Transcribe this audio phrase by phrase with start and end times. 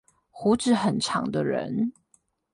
[0.31, 1.93] 鬍子很長的人